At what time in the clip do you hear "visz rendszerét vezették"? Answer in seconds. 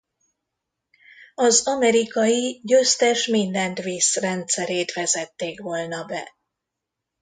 3.79-5.59